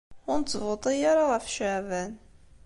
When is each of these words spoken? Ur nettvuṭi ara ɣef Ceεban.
Ur 0.31 0.37
nettvuṭi 0.39 0.93
ara 1.11 1.23
ɣef 1.31 1.45
Ceεban. 1.55 2.11